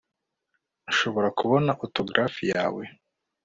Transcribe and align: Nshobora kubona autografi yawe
Nshobora 0.89 1.29
kubona 1.39 1.69
autografi 1.81 2.43
yawe 2.53 2.83